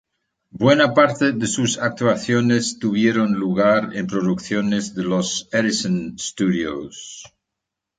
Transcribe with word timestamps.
Buena 0.61 0.95
parte 0.95 1.31
de 1.31 1.45
sus 1.45 1.77
actuaciones 1.77 2.79
tuvieron 2.79 3.33
lugar 3.33 3.95
en 3.95 4.07
producciones 4.07 4.95
de 4.95 5.03
los 5.03 5.47
Edison 5.51 6.17
Studios. 6.17 7.21